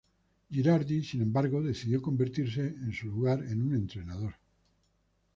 [0.51, 4.33] Girardi, sin embargo, decidió convertirse en su lugar en un entrenador.